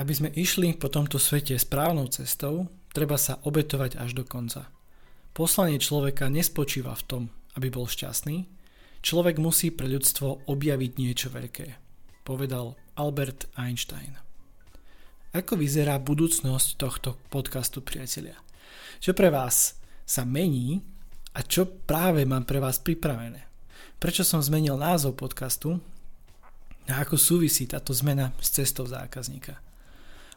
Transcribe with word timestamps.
Aby 0.00 0.16
sme 0.16 0.32
išli 0.32 0.72
po 0.80 0.88
tomto 0.88 1.20
svete 1.20 1.60
správnou 1.60 2.08
cestou, 2.08 2.72
treba 2.96 3.20
sa 3.20 3.36
obetovať 3.44 4.00
až 4.00 4.16
do 4.16 4.24
konca. 4.24 4.72
Poslanie 5.36 5.76
človeka 5.76 6.32
nespočíva 6.32 6.96
v 6.96 7.04
tom, 7.04 7.22
aby 7.60 7.68
bol 7.68 7.84
šťastný, 7.84 8.48
človek 9.04 9.36
musí 9.36 9.68
pre 9.68 9.84
ľudstvo 9.92 10.48
objaviť 10.48 10.92
niečo 10.96 11.28
veľké, 11.28 11.76
povedal 12.24 12.80
Albert 12.96 13.52
Einstein. 13.60 14.16
Ako 15.36 15.60
vyzerá 15.60 16.00
budúcnosť 16.00 16.68
tohto 16.80 17.20
podcastu, 17.28 17.84
priatelia? 17.84 18.40
Čo 19.04 19.12
pre 19.12 19.28
vás 19.28 19.76
sa 20.08 20.24
mení 20.24 20.80
a 21.36 21.44
čo 21.44 21.68
práve 21.68 22.24
mám 22.24 22.48
pre 22.48 22.56
vás 22.56 22.80
pripravené? 22.80 23.52
Prečo 24.00 24.24
som 24.24 24.40
zmenil 24.40 24.80
názov 24.80 25.20
podcastu 25.20 25.76
a 26.88 27.04
ako 27.04 27.20
súvisí 27.20 27.68
táto 27.68 27.92
zmena 27.92 28.32
s 28.40 28.48
cestou 28.48 28.88
zákazníka? 28.88 29.69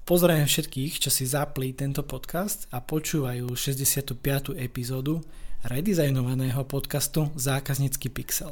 Pozdravujem 0.04 0.52
všetkých, 0.52 1.00
čo 1.00 1.08
si 1.08 1.24
zapli 1.24 1.71
tento 1.71 2.04
podcast 2.04 2.68
a 2.75 2.84
počúvajú 2.84 3.48
65. 3.56 4.20
epizódu 4.60 5.24
redizajnovaného 5.64 6.60
podcastu 6.68 7.32
Zákaznícky 7.39 8.11
pixel. 8.11 8.52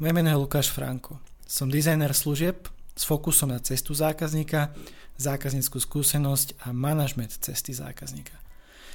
Moje 0.00 0.12
meno 0.16 0.32
je 0.32 0.40
Lukáš 0.40 0.72
Franko. 0.72 1.20
Som 1.44 1.68
dizajner 1.68 2.16
služieb 2.16 2.64
s 2.96 3.04
fokusom 3.04 3.52
na 3.52 3.60
cestu 3.60 3.92
zákazníka, 3.92 4.72
zákazníckú 5.20 5.76
skúsenosť 5.76 6.56
a 6.64 6.72
manažment 6.72 7.36
cesty 7.44 7.76
zákazníka. 7.76 8.32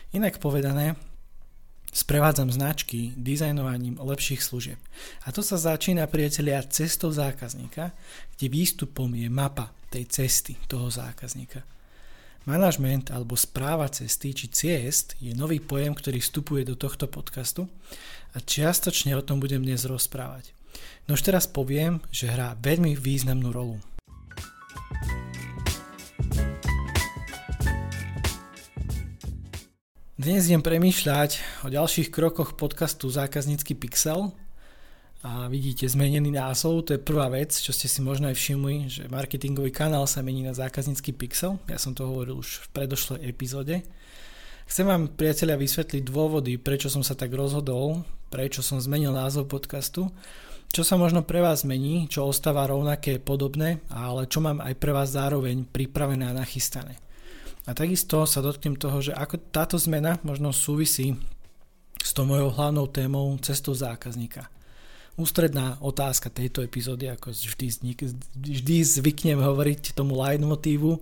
Inak 0.09 0.41
povedané, 0.41 0.97
Sprevádzam 1.89 2.53
značky 2.53 3.17
dizajnovaním 3.17 3.97
lepších 3.97 4.45
služieb. 4.45 4.77
A 5.25 5.33
to 5.33 5.41
sa 5.41 5.57
začína, 5.57 6.05
priatelia, 6.05 6.61
cestou 6.61 7.09
zákazníka, 7.09 7.91
kde 8.37 8.45
výstupom 8.45 9.09
je 9.17 9.25
mapa 9.25 9.73
tej 9.89 10.05
cesty 10.05 10.53
toho 10.69 10.93
zákazníka. 10.93 11.65
Manažment 12.45 13.09
alebo 13.11 13.35
správa 13.35 13.89
cesty 13.89 14.33
či 14.33 14.47
ciest 14.49 15.17
je 15.19 15.33
nový 15.33 15.59
pojem, 15.59 15.91
ktorý 15.93 16.21
vstupuje 16.21 16.63
do 16.65 16.77
tohto 16.77 17.09
podcastu 17.09 17.67
a 18.33 18.37
čiastočne 18.37 19.17
o 19.17 19.25
tom 19.25 19.41
budem 19.41 19.65
dnes 19.65 19.85
rozprávať. 19.85 20.53
No 21.09 21.17
už 21.17 21.25
teraz 21.25 21.49
poviem, 21.49 21.99
že 22.13 22.29
hrá 22.29 22.53
veľmi 22.61 22.93
významnú 22.93 23.49
rolu. 23.49 23.81
Dnes 30.19 30.51
idem 30.51 30.59
premýšľať 30.59 31.63
o 31.63 31.71
ďalších 31.71 32.11
krokoch 32.11 32.59
podcastu 32.59 33.07
Zákaznícky 33.07 33.71
pixel 33.71 34.35
a 35.23 35.47
vidíte 35.47 35.87
zmenený 35.87 36.35
názov, 36.35 36.83
to 36.83 36.91
je 36.91 36.99
prvá 36.99 37.31
vec, 37.31 37.55
čo 37.55 37.71
ste 37.71 37.87
si 37.87 38.03
možno 38.03 38.27
aj 38.27 38.35
všimli, 38.35 38.91
že 38.91 39.07
marketingový 39.07 39.71
kanál 39.71 40.03
sa 40.11 40.19
mení 40.19 40.43
na 40.43 40.51
Zákaznícky 40.51 41.15
pixel, 41.15 41.55
ja 41.71 41.79
som 41.79 41.95
to 41.95 42.03
hovoril 42.03 42.43
už 42.43 42.67
v 42.67 42.67
predošlej 42.67 43.31
epizóde. 43.31 43.87
Chcem 44.67 44.91
vám 44.91 45.07
priatelia 45.07 45.55
vysvetliť 45.55 46.03
dôvody, 46.03 46.59
prečo 46.59 46.91
som 46.91 46.99
sa 46.99 47.15
tak 47.15 47.31
rozhodol, 47.31 48.03
prečo 48.27 48.59
som 48.59 48.75
zmenil 48.75 49.15
názov 49.15 49.47
podcastu, 49.47 50.11
čo 50.67 50.83
sa 50.83 50.99
možno 50.99 51.23
pre 51.23 51.39
vás 51.39 51.63
zmení, 51.63 52.11
čo 52.11 52.27
ostáva 52.27 52.67
rovnaké, 52.67 53.23
podobné, 53.23 53.79
ale 53.87 54.27
čo 54.27 54.43
mám 54.43 54.59
aj 54.59 54.75
pre 54.83 54.91
vás 54.91 55.15
zároveň 55.15 55.63
pripravené 55.63 56.27
a 56.27 56.35
nachystané. 56.35 56.99
A 57.69 57.77
takisto 57.77 58.25
sa 58.25 58.41
dotknem 58.41 58.73
toho, 58.81 58.97
že 58.97 59.13
ako 59.13 59.37
táto 59.53 59.77
zmena 59.77 60.17
možno 60.25 60.49
súvisí 60.49 61.13
s 62.01 62.17
tou 62.17 62.25
mojou 62.25 62.49
hlavnou 62.49 62.89
témou 62.89 63.29
cestou 63.45 63.77
zákazníka. 63.77 64.49
Ústredná 65.13 65.77
otázka 65.77 66.33
tejto 66.33 66.65
epizódy, 66.65 67.13
ako 67.13 67.29
vždy, 67.29 67.93
vždy 68.41 68.75
zvyknem 68.81 69.37
hovoriť 69.37 69.93
tomu 69.93 70.17
motívu, 70.17 70.97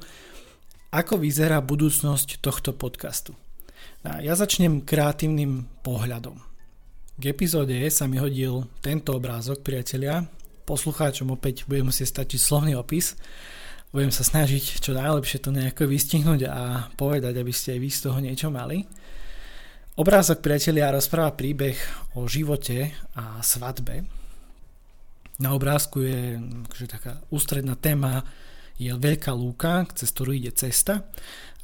ako 0.91 1.13
vyzerá 1.15 1.63
budúcnosť 1.63 2.43
tohto 2.43 2.75
podcastu. 2.75 3.31
A 4.03 4.19
ja 4.19 4.35
začnem 4.35 4.83
kreatívnym 4.83 5.71
pohľadom. 5.87 6.35
K 7.15 7.23
epizóde 7.31 7.79
sa 7.87 8.11
mi 8.11 8.19
hodil 8.19 8.67
tento 8.83 9.15
obrázok, 9.15 9.63
priatelia. 9.63 10.27
Poslucháčom 10.67 11.31
opäť 11.31 11.63
budem 11.63 11.87
musieť 11.87 12.19
stačiť 12.19 12.39
slovný 12.41 12.75
opis 12.75 13.15
budem 13.91 14.11
sa 14.11 14.23
snažiť 14.23 14.83
čo 14.83 14.91
najlepšie 14.91 15.39
to 15.39 15.49
nejako 15.55 15.87
vystihnúť 15.87 16.41
a 16.51 16.91
povedať, 16.99 17.33
aby 17.39 17.53
ste 17.55 17.75
aj 17.75 17.79
vy 17.79 17.89
z 17.89 17.99
toho 18.03 18.19
niečo 18.19 18.47
mali. 18.51 18.83
Obrázok 19.97 20.45
priatelia 20.45 20.93
rozpráva 20.93 21.33
príbeh 21.33 21.73
o 22.13 22.29
živote 22.29 22.93
a 23.17 23.41
svadbe. 23.41 24.05
Na 25.41 25.57
obrázku 25.57 26.05
je 26.05 26.37
akože 26.37 26.85
taká 26.85 27.17
ústredná 27.33 27.73
téma 27.73 28.21
je 28.77 28.93
veľká 28.93 29.33
lúka, 29.33 29.89
cez 29.97 30.13
ktorú 30.13 30.37
ide 30.37 30.53
cesta 30.53 31.01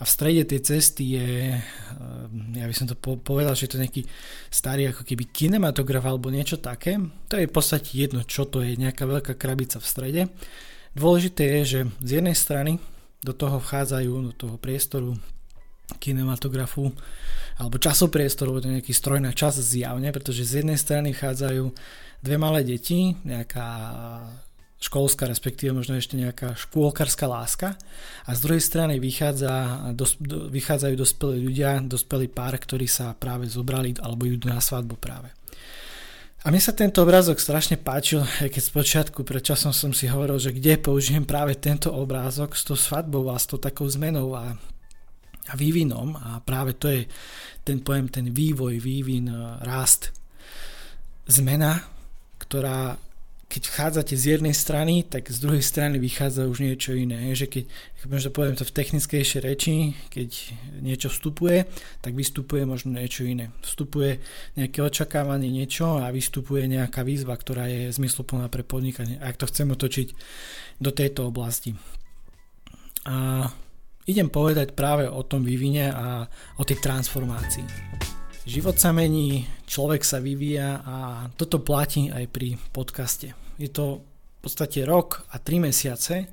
a 0.02 0.04
v 0.04 0.10
strede 0.10 0.50
tej 0.50 0.66
cesty 0.66 1.14
je, 1.14 1.30
ehm, 1.62 2.58
ja 2.58 2.66
by 2.66 2.74
som 2.74 2.90
to 2.90 2.98
povedal, 2.98 3.54
že 3.54 3.70
je 3.70 3.72
to 3.78 3.82
nejaký 3.82 4.02
starý 4.50 4.90
ako 4.90 5.06
keby 5.06 5.30
kinematograf 5.30 6.02
alebo 6.10 6.34
niečo 6.34 6.58
také. 6.58 6.98
To 7.30 7.38
je 7.38 7.46
v 7.46 7.54
podstate 7.54 7.94
jedno, 7.94 8.26
čo 8.26 8.50
to 8.50 8.66
je, 8.66 8.74
nejaká 8.74 9.06
veľká 9.06 9.38
krabica 9.38 9.78
v 9.78 9.86
strede 9.86 10.22
Dôležité 10.94 11.62
je, 11.62 11.62
že 11.66 11.80
z 12.02 12.10
jednej 12.22 12.38
strany 12.38 12.78
do 13.26 13.34
toho 13.34 13.58
vchádzajú, 13.58 14.12
do 14.30 14.34
toho 14.36 14.56
priestoru 14.62 15.18
kinematografu 15.98 16.94
alebo 17.58 17.78
časopriestoru, 17.78 18.62
to 18.62 18.70
je 18.70 18.76
nejaký 18.82 18.94
stroj 18.94 19.22
na 19.22 19.30
čas 19.34 19.62
zjavne, 19.62 20.10
pretože 20.10 20.46
z 20.46 20.66
jednej 20.66 20.78
strany 20.78 21.14
vchádzajú 21.14 21.70
dve 22.24 22.36
malé 22.40 22.66
deti, 22.66 23.14
nejaká 23.26 23.68
školská, 24.84 25.32
respektíve 25.32 25.72
možno 25.72 25.96
ešte 25.96 26.20
nejaká 26.20 26.60
škôlkarská 26.60 27.24
láska 27.24 27.80
a 28.28 28.30
z 28.36 28.40
druhej 28.44 28.64
strany 28.64 29.00
vychádza, 29.00 29.80
dos, 29.96 30.20
do, 30.20 30.52
vychádzajú 30.52 30.94
dospelí 31.00 31.40
ľudia, 31.40 31.80
dospelý 31.80 32.28
pár, 32.28 32.60
ktorí 32.60 32.84
sa 32.84 33.16
práve 33.16 33.48
zobrali 33.48 33.96
alebo 34.04 34.28
idú 34.28 34.52
na 34.52 34.60
svadbu 34.60 35.00
práve. 35.00 35.32
A 36.44 36.52
mne 36.52 36.60
sa 36.60 36.76
tento 36.76 37.00
obrázok 37.00 37.40
strašne 37.40 37.80
páčil, 37.80 38.20
aj 38.44 38.52
keď 38.52 38.64
spočiatku 38.68 39.24
pred 39.24 39.40
časom 39.40 39.72
som 39.72 39.96
si 39.96 40.12
hovoril, 40.12 40.36
že 40.44 40.52
kde 40.52 40.76
použijem 40.76 41.24
práve 41.24 41.56
tento 41.56 41.88
obrázok 41.88 42.60
s 42.60 42.68
tou 42.68 42.76
svadbou 42.76 43.32
a 43.32 43.40
s 43.40 43.48
tou 43.48 43.56
takou 43.56 43.88
zmenou 43.88 44.36
a, 44.36 44.52
a 45.48 45.54
vývinom 45.56 46.20
a 46.20 46.44
práve 46.44 46.76
to 46.76 46.92
je 46.92 47.08
ten 47.64 47.80
pojem, 47.80 48.12
ten 48.12 48.28
vývoj, 48.28 48.76
vývin, 48.76 49.32
rast. 49.64 50.12
Zmena, 51.32 51.80
ktorá 52.44 53.00
keď 53.54 53.70
vchádzate 53.70 54.18
z 54.18 54.26
jednej 54.34 54.58
strany, 54.58 55.06
tak 55.06 55.30
z 55.30 55.38
druhej 55.38 55.62
strany 55.62 56.02
vychádza 56.02 56.50
už 56.50 56.66
niečo 56.66 56.98
iné. 56.98 57.30
Že 57.38 57.46
keď, 57.54 57.64
možno 58.10 58.30
poviem 58.34 58.58
to 58.58 58.66
v 58.66 58.74
technickejšej 58.74 59.42
reči, 59.46 59.94
keď 60.10 60.30
niečo 60.82 61.14
vstupuje, 61.14 61.70
tak 62.02 62.18
vystupuje 62.18 62.66
možno 62.66 62.98
niečo 62.98 63.22
iné. 63.22 63.54
Vstupuje 63.62 64.26
nejaké 64.58 64.82
očakávanie 64.82 65.54
niečo 65.54 66.02
a 66.02 66.10
vystupuje 66.10 66.66
nejaká 66.66 67.06
výzva, 67.06 67.38
ktorá 67.38 67.70
je 67.70 67.94
zmysluplná 67.94 68.50
pre 68.50 68.66
podnikanie. 68.66 69.22
Ak 69.22 69.38
to 69.38 69.46
chcem 69.46 69.70
otočiť 69.70 70.18
do 70.82 70.90
tejto 70.90 71.30
oblasti. 71.30 71.78
A 73.06 73.46
idem 74.10 74.34
povedať 74.34 74.74
práve 74.74 75.06
o 75.06 75.22
tom 75.22 75.46
vývine 75.46 75.94
a 75.94 76.26
o 76.58 76.66
tej 76.66 76.82
transformácii. 76.82 78.23
Život 78.44 78.76
sa 78.76 78.92
mení, 78.92 79.48
človek 79.72 80.04
sa 80.04 80.20
vyvíja 80.20 80.84
a 80.84 80.96
toto 81.40 81.64
platí 81.64 82.12
aj 82.12 82.28
pri 82.28 82.60
podcaste. 82.76 83.32
Je 83.56 83.72
to 83.72 84.04
v 84.04 84.38
podstate 84.44 84.84
rok 84.84 85.24
a 85.32 85.40
3 85.40 85.64
mesiace, 85.64 86.28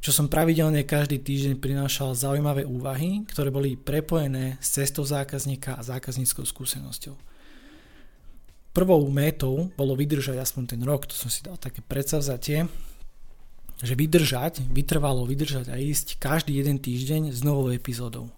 čo 0.00 0.16
som 0.16 0.32
pravidelne 0.32 0.80
každý 0.88 1.20
týždeň 1.20 1.60
prinášal 1.60 2.16
zaujímavé 2.16 2.64
úvahy, 2.64 3.28
ktoré 3.28 3.52
boli 3.52 3.76
prepojené 3.76 4.56
s 4.64 4.80
cestou 4.80 5.04
zákazníka 5.04 5.76
a 5.76 5.84
zákazníckou 5.84 6.48
skúsenosťou. 6.48 7.12
Prvou 8.72 9.04
métou 9.12 9.68
bolo 9.76 9.92
vydržať 9.92 10.40
aspoň 10.40 10.64
ten 10.72 10.80
rok, 10.88 11.04
to 11.04 11.12
som 11.12 11.28
si 11.28 11.44
dal 11.44 11.60
také 11.60 11.84
predsavzatie, 11.84 12.64
že 13.84 13.92
vydržať, 13.92 14.64
vytrvalo 14.72 15.28
vydržať 15.28 15.68
a 15.68 15.76
ísť 15.76 16.16
každý 16.16 16.56
jeden 16.56 16.80
týždeň 16.80 17.28
s 17.28 17.44
novou 17.44 17.68
epizódou. 17.68 18.32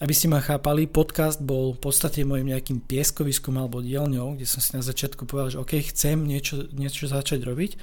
Aby 0.00 0.16
ste 0.16 0.32
ma 0.32 0.40
chápali, 0.40 0.88
podcast 0.88 1.44
bol 1.44 1.76
v 1.76 1.80
podstate 1.84 2.24
môjim 2.24 2.48
nejakým 2.48 2.80
pieskoviskom 2.80 3.60
alebo 3.60 3.84
dielňou, 3.84 4.32
kde 4.32 4.48
som 4.48 4.64
si 4.64 4.72
na 4.72 4.80
začiatku 4.80 5.28
povedal, 5.28 5.52
že 5.52 5.60
OK, 5.60 5.76
chcem 5.92 6.24
niečo, 6.24 6.72
niečo 6.72 7.04
začať 7.04 7.44
robiť. 7.44 7.76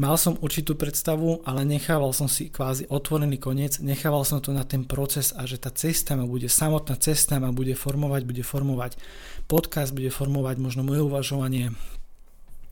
Mal 0.00 0.16
som 0.16 0.40
určitú 0.40 0.72
predstavu, 0.72 1.44
ale 1.44 1.68
nechával 1.68 2.16
som 2.16 2.24
si 2.24 2.48
kvázi 2.48 2.88
otvorený 2.88 3.36
koniec, 3.36 3.84
nechával 3.84 4.24
som 4.24 4.40
to 4.40 4.48
na 4.56 4.64
ten 4.64 4.88
proces 4.88 5.36
a 5.36 5.44
že 5.44 5.60
tá 5.60 5.68
cesta 5.68 6.16
ma 6.16 6.24
bude, 6.24 6.48
samotná 6.48 6.96
cesta 6.96 7.36
ma 7.36 7.52
bude 7.52 7.76
formovať, 7.76 8.24
bude 8.24 8.40
formovať 8.40 8.96
podcast, 9.44 9.92
bude 9.92 10.08
formovať 10.08 10.56
možno 10.56 10.80
moje 10.88 11.04
uvažovanie 11.04 11.76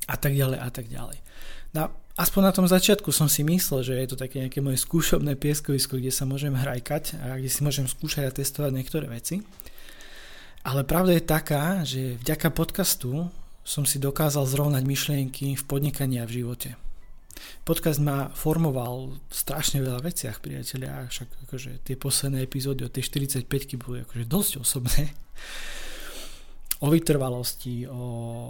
a 0.09 0.17
tak 0.17 0.33
ďalej 0.33 0.57
a 0.57 0.69
tak 0.73 0.89
ďalej. 0.89 1.21
No, 1.77 1.93
aspoň 2.17 2.41
na 2.43 2.53
tom 2.55 2.67
začiatku 2.67 3.11
som 3.15 3.31
si 3.31 3.47
myslel, 3.47 3.87
že 3.87 3.95
je 3.95 4.09
to 4.11 4.17
také 4.19 4.43
nejaké 4.43 4.63
moje 4.65 4.83
skúšobné 4.83 5.37
pieskovisko, 5.37 5.99
kde 5.99 6.15
sa 6.15 6.27
môžem 6.27 6.55
hrajkať 6.55 7.19
a 7.21 7.39
kde 7.39 7.51
si 7.51 7.61
môžem 7.63 7.87
skúšať 7.87 8.27
a 8.27 8.35
testovať 8.35 8.73
niektoré 8.75 9.07
veci. 9.07 9.43
Ale 10.61 10.85
pravda 10.85 11.17
je 11.17 11.25
taká, 11.25 11.65
že 11.87 12.21
vďaka 12.21 12.53
podcastu 12.53 13.33
som 13.65 13.89
si 13.89 13.97
dokázal 13.97 14.45
zrovnať 14.45 14.83
myšlienky 14.85 15.57
v 15.57 15.63
podnikaní 15.65 16.21
a 16.21 16.29
v 16.29 16.43
živote. 16.43 16.77
Podcast 17.65 18.01
ma 18.03 18.29
formoval 18.37 19.17
v 19.17 19.33
strašne 19.33 19.81
veľa 19.81 20.05
veciach, 20.05 20.45
priatelia, 20.45 21.09
však 21.09 21.49
akože 21.49 21.71
tie 21.89 21.97
posledné 21.97 22.45
epizódy 22.45 22.85
od 22.85 22.93
tej 22.93 23.09
45 23.09 23.81
boli 23.81 24.05
akože 24.05 24.25
dosť 24.29 24.53
osobné. 24.61 25.15
O 26.81 26.89
vytrvalosti, 26.89 27.85
o, 27.85 28.05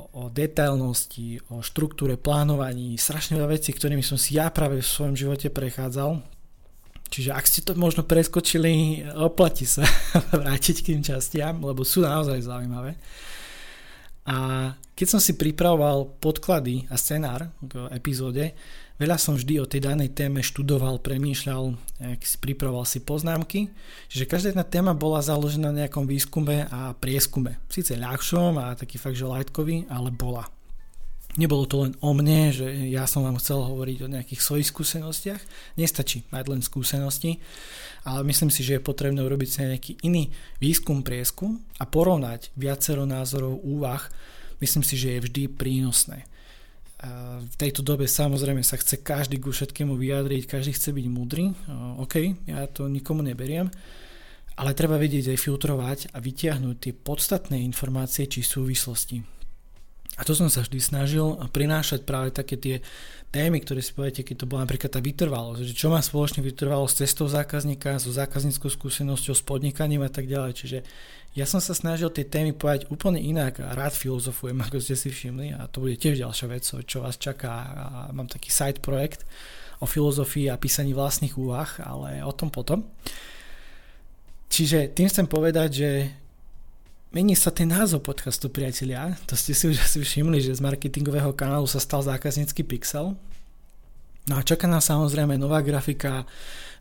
o 0.06 0.22
detailnosti, 0.30 1.42
o 1.50 1.66
štruktúre, 1.66 2.14
plánovaní, 2.14 2.94
strašne 2.94 3.34
veľa 3.34 3.58
vecí, 3.58 3.74
ktorými 3.74 4.06
som 4.06 4.14
si 4.14 4.38
ja 4.38 4.54
práve 4.54 4.78
v 4.78 4.86
svojom 4.86 5.18
živote 5.18 5.50
prechádzal. 5.50 6.22
Čiže 7.10 7.34
ak 7.34 7.44
ste 7.50 7.60
to 7.66 7.74
možno 7.74 8.06
preskočili, 8.06 9.02
oplatí 9.18 9.66
sa 9.66 9.82
vrátiť 10.38 10.76
k 10.78 10.86
tým 10.94 11.02
častiam, 11.02 11.58
lebo 11.58 11.82
sú 11.82 12.06
naozaj 12.06 12.46
zaujímavé. 12.46 12.94
A 14.30 14.36
keď 14.94 15.06
som 15.16 15.20
si 15.20 15.34
pripravoval 15.34 16.06
podklady 16.22 16.86
a 16.86 16.94
scenár 16.94 17.50
k 17.58 17.90
epizóde, 17.90 18.54
veľa 18.94 19.18
som 19.18 19.34
vždy 19.34 19.58
o 19.58 19.66
tej 19.66 19.90
danej 19.90 20.14
téme 20.14 20.38
študoval, 20.38 21.02
premýšľal, 21.02 21.74
si 22.22 22.36
pripravoval 22.38 22.86
si 22.86 23.02
poznámky, 23.02 23.74
že 24.06 24.30
každá 24.30 24.54
jedna 24.54 24.62
téma 24.62 24.94
bola 24.94 25.18
založená 25.18 25.74
na 25.74 25.82
nejakom 25.82 26.06
výskume 26.06 26.70
a 26.70 26.94
prieskume. 26.94 27.58
Sice 27.66 27.98
ľahšom 27.98 28.54
a 28.54 28.78
taký 28.78 29.02
fakt, 29.02 29.18
že 29.18 29.26
lightkový, 29.26 29.90
ale 29.90 30.14
bola. 30.14 30.46
Nebolo 31.38 31.62
to 31.62 31.86
len 31.86 31.94
o 32.02 32.10
mne, 32.10 32.50
že 32.50 32.66
ja 32.90 33.06
som 33.06 33.22
vám 33.22 33.38
chcel 33.38 33.62
hovoriť 33.62 34.02
o 34.02 34.10
nejakých 34.10 34.42
svojich 34.42 34.66
skúsenostiach. 34.74 35.38
Nestačí 35.78 36.26
mať 36.34 36.44
len 36.50 36.58
skúsenosti, 36.58 37.38
ale 38.02 38.26
myslím 38.26 38.50
si, 38.50 38.66
že 38.66 38.76
je 38.76 38.82
potrebné 38.82 39.22
urobiť 39.22 39.48
si 39.48 39.58
nejaký 39.62 39.92
iný 40.02 40.34
výskum, 40.58 41.06
prieskum 41.06 41.62
a 41.78 41.86
porovnať 41.86 42.50
viacero 42.58 43.06
názorov, 43.06 43.62
úvah. 43.62 44.02
Myslím 44.58 44.82
si, 44.82 44.98
že 44.98 45.14
je 45.14 45.24
vždy 45.30 45.42
prínosné. 45.54 46.26
V 47.46 47.54
tejto 47.56 47.86
dobe 47.86 48.10
samozrejme 48.10 48.66
sa 48.66 48.76
chce 48.76 48.98
každý 49.00 49.38
ku 49.38 49.54
všetkému 49.54 49.94
vyjadriť, 49.94 50.50
každý 50.50 50.74
chce 50.74 50.90
byť 50.92 51.06
múdry. 51.08 51.54
OK, 52.02 52.44
ja 52.50 52.66
to 52.66 52.90
nikomu 52.90 53.22
neberiem, 53.22 53.70
ale 54.58 54.76
treba 54.76 54.98
vedieť 54.98 55.32
aj 55.32 55.38
filtrovať 55.40 55.98
a 56.12 56.18
vytiahnuť 56.18 56.76
tie 56.76 56.92
podstatné 56.92 57.56
informácie 57.62 58.26
či 58.26 58.42
súvislosti 58.42 59.39
a 60.20 60.24
to 60.28 60.36
som 60.36 60.52
sa 60.52 60.60
vždy 60.60 60.76
snažil 60.84 61.32
prinášať 61.48 62.04
práve 62.04 62.28
také 62.28 62.60
tie 62.60 62.84
témy, 63.32 63.64
ktoré 63.64 63.80
si 63.80 63.96
poviete, 63.96 64.20
keď 64.20 64.44
to 64.44 64.50
bola 64.50 64.68
napríklad 64.68 64.92
tá 64.92 65.00
vytrvalosť, 65.00 65.64
že 65.64 65.72
čo 65.72 65.88
má 65.88 66.04
spoločne 66.04 66.44
vytrvalosť 66.44 66.92
s 66.92 67.00
cestou 67.08 67.24
zákazníka, 67.24 67.96
so 67.96 68.12
zákazníckou 68.12 68.68
skúsenosťou, 68.68 69.32
s 69.32 69.40
podnikaním 69.40 70.04
a 70.04 70.12
tak 70.12 70.28
ďalej. 70.28 70.52
Čiže 70.60 70.78
ja 71.32 71.48
som 71.48 71.56
sa 71.56 71.72
snažil 71.72 72.12
tie 72.12 72.28
témy 72.28 72.52
povedať 72.52 72.92
úplne 72.92 73.16
inak 73.16 73.64
a 73.64 73.72
rád 73.72 73.96
filozofujem, 73.96 74.60
ako 74.60 74.76
ste 74.84 74.92
si 74.92 75.08
všimli 75.08 75.56
a 75.56 75.64
to 75.72 75.80
bude 75.80 75.96
tiež 75.96 76.20
ďalšia 76.20 76.46
vec, 76.52 76.68
čo 76.68 77.00
vás 77.00 77.16
čaká. 77.16 77.52
A 77.72 77.86
mám 78.12 78.28
taký 78.28 78.52
side 78.52 78.84
projekt 78.84 79.24
o 79.80 79.88
filozofii 79.88 80.52
a 80.52 80.60
písaní 80.60 80.92
vlastných 80.92 81.32
úvah, 81.40 81.80
ale 81.80 82.20
o 82.20 82.32
tom 82.36 82.52
potom. 82.52 82.84
Čiže 84.52 84.92
tým 84.92 85.08
chcem 85.08 85.24
povedať, 85.24 85.70
že 85.72 85.90
Mení 87.10 87.34
sa 87.34 87.50
ten 87.50 87.66
názov 87.66 88.06
podcastu, 88.06 88.46
priatelia. 88.46 89.18
To 89.26 89.34
ste 89.34 89.50
si 89.50 89.66
už 89.66 89.82
asi 89.82 89.98
všimli, 89.98 90.38
že 90.38 90.54
z 90.54 90.62
marketingového 90.62 91.34
kanálu 91.34 91.66
sa 91.66 91.82
stal 91.82 92.06
zákaznícky 92.06 92.62
pixel. 92.62 93.18
No 94.30 94.38
a 94.38 94.46
čaká 94.46 94.70
nás 94.70 94.86
samozrejme 94.86 95.34
nová 95.34 95.58
grafika, 95.58 96.22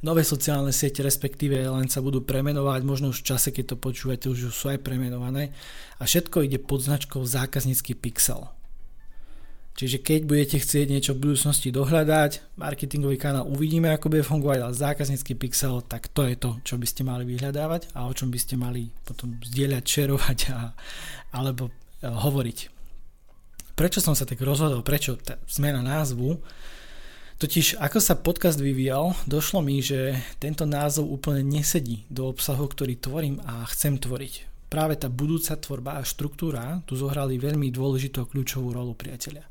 nové 0.06 0.22
sociálne 0.22 0.70
siete, 0.70 1.02
respektíve 1.02 1.58
len 1.66 1.90
sa 1.90 2.06
budú 2.06 2.22
premenovať, 2.22 2.86
možno 2.86 3.10
už 3.10 3.26
v 3.26 3.28
čase, 3.34 3.50
keď 3.50 3.74
to 3.74 3.82
počúvate, 3.82 4.30
už 4.30 4.54
sú 4.54 4.70
aj 4.70 4.86
premenované. 4.86 5.50
A 5.98 6.06
všetko 6.06 6.46
ide 6.46 6.62
pod 6.62 6.86
značkou 6.86 7.26
zákaznícky 7.26 7.98
pixel. 7.98 8.54
Čiže 9.80 10.04
keď 10.04 10.28
budete 10.28 10.58
chcieť 10.60 10.92
niečo 10.92 11.16
v 11.16 11.32
budúcnosti 11.32 11.72
dohľadať, 11.72 12.60
marketingový 12.60 13.16
kanál 13.16 13.48
uvidíme, 13.48 13.88
ako 13.96 14.12
bude 14.12 14.28
fungovať, 14.28 14.60
ale 14.60 14.76
zákaznícky 14.76 15.40
pixel, 15.40 15.80
tak 15.80 16.12
to 16.12 16.28
je 16.28 16.36
to, 16.36 16.60
čo 16.68 16.76
by 16.76 16.84
ste 16.84 17.08
mali 17.08 17.24
vyhľadávať 17.24 17.96
a 17.96 18.04
o 18.04 18.12
čom 18.12 18.28
by 18.28 18.36
ste 18.44 18.60
mali 18.60 18.92
potom 19.08 19.40
zdieľať, 19.40 19.84
šerovať 19.88 20.40
a, 20.52 20.76
alebo 21.32 21.72
a, 21.72 21.72
e, 22.04 22.12
hovoriť. 22.12 22.58
Prečo 23.80 24.04
som 24.04 24.20
sa 24.20 24.28
tak 24.28 24.44
rozhodol, 24.44 24.84
prečo 24.84 25.16
tá 25.16 25.40
zmena 25.48 25.80
názvu? 25.80 26.44
Totiž 27.40 27.80
ako 27.80 28.04
sa 28.04 28.20
podcast 28.20 28.60
vyvíjal, 28.60 29.16
došlo 29.32 29.64
mi, 29.64 29.80
že 29.80 30.20
tento 30.44 30.68
názov 30.68 31.08
úplne 31.08 31.40
nesedí 31.40 32.04
do 32.12 32.28
obsahu, 32.28 32.68
ktorý 32.68 33.00
tvorím 33.00 33.40
a 33.48 33.64
chcem 33.72 33.96
tvoriť. 33.96 34.68
Práve 34.68 35.00
tá 35.00 35.08
budúca 35.08 35.56
tvorba 35.56 36.04
a 36.04 36.04
štruktúra 36.04 36.84
tu 36.84 37.00
zohrali 37.00 37.40
veľmi 37.40 37.72
dôležitú 37.72 38.28
kľúčovú 38.28 38.76
rolu 38.76 38.92
priateľia. 38.92 39.48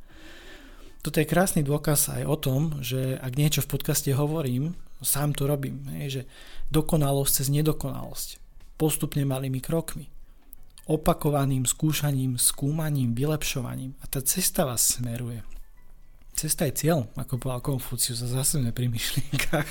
Toto 1.09 1.25
je 1.25 1.33
krásny 1.33 1.65
dôkaz 1.65 2.13
aj 2.21 2.23
o 2.29 2.37
tom, 2.37 2.85
že 2.85 3.17
ak 3.17 3.33
niečo 3.41 3.65
v 3.65 3.81
podcaste 3.81 4.13
hovorím, 4.13 4.77
sám 5.01 5.33
to 5.33 5.49
robím, 5.49 5.81
hej, 5.97 6.21
že 6.21 6.23
dokonalosť 6.69 7.33
cez 7.33 7.49
nedokonalosť, 7.49 8.37
postupne 8.77 9.25
malými 9.25 9.57
krokmi, 9.57 10.13
opakovaným 10.85 11.65
skúšaním, 11.65 12.37
skúmaním, 12.37 13.17
vylepšovaním 13.17 13.97
a 14.05 14.05
tá 14.05 14.21
cesta 14.21 14.69
vás 14.69 14.85
smeruje. 14.85 15.41
Cesta 16.37 16.69
je 16.69 16.77
cieľ, 16.77 17.09
ako 17.17 17.41
povedal 17.41 17.65
Konfucius 17.65 18.21
a 18.21 18.29
zase 18.29 18.61
pri 18.69 18.93
myšlienkach. 18.93 19.69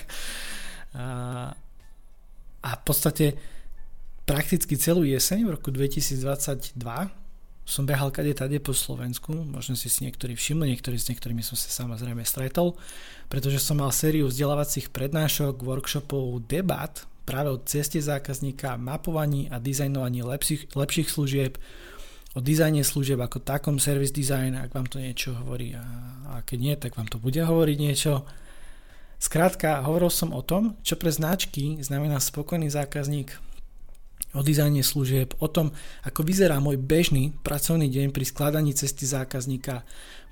A, 0.97 1.05
a 2.65 2.69
v 2.73 2.81
podstate 2.81 3.37
prakticky 4.25 4.73
celú 4.73 5.05
jeseň 5.05 5.45
v 5.45 5.53
roku 5.53 5.69
2022 5.69 6.17
som 7.67 7.83
behal 7.83 8.15
kade 8.15 8.31
tade 8.31 8.63
po 8.63 8.71
Slovensku, 8.71 9.35
možno 9.43 9.75
si 9.75 9.91
si 9.91 10.07
niektorí 10.07 10.39
všimli, 10.39 10.71
niektorí 10.71 10.95
s 10.95 11.11
niektorými 11.11 11.43
som 11.43 11.59
sa 11.59 11.67
samozrejme 11.67 12.23
stretol, 12.23 12.79
pretože 13.27 13.59
som 13.59 13.83
mal 13.83 13.91
sériu 13.91 14.31
vzdelávacích 14.31 14.87
prednášok, 14.95 15.59
workshopov, 15.67 16.47
debat 16.47 16.95
práve 17.27 17.51
o 17.51 17.59
ceste 17.59 17.99
zákazníka, 17.99 18.79
mapovaní 18.79 19.51
a 19.51 19.59
dizajnovaní 19.59 20.23
lepších, 20.23 20.71
lepších 20.79 21.11
služieb, 21.11 21.59
o 22.31 22.39
dizajne 22.39 22.87
služieb 22.87 23.19
ako 23.19 23.43
takom 23.43 23.83
service 23.83 24.15
design, 24.15 24.55
ak 24.55 24.71
vám 24.71 24.87
to 24.87 25.03
niečo 25.03 25.35
hovorí 25.35 25.75
a, 25.75 25.83
a 26.23 26.33
keď 26.47 26.57
nie, 26.63 26.75
tak 26.79 26.95
vám 26.95 27.11
to 27.11 27.19
bude 27.19 27.43
hovoriť 27.43 27.77
niečo. 27.83 28.23
Skrátka, 29.19 29.83
hovoril 29.83 30.07
som 30.07 30.31
o 30.31 30.39
tom, 30.39 30.79
čo 30.87 30.95
pre 30.95 31.11
značky 31.11 31.83
znamená 31.83 32.23
spokojný 32.23 32.71
zákazník, 32.71 33.35
o 34.37 34.45
dizajne 34.45 34.85
služieb, 34.85 35.33
o 35.41 35.49
tom, 35.49 35.73
ako 36.05 36.21
vyzerá 36.21 36.61
môj 36.61 36.77
bežný 36.77 37.33
pracovný 37.41 37.89
deň 37.89 38.13
pri 38.13 38.23
skladaní 38.29 38.77
cesty 38.77 39.09
zákazníka, 39.09 39.81